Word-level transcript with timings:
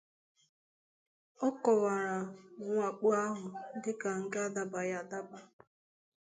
Ọ 1.45 1.49
kọwara 1.63 2.17
mwakpo 2.71 3.07
ahụ 3.25 3.45
dịka 3.83 4.09
nke 4.21 4.37
adabaghị 4.47 4.93
adaba 5.01 5.37